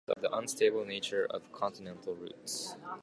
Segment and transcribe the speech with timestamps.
[0.07, 2.75] Consequences of the unstable nature of continental roots.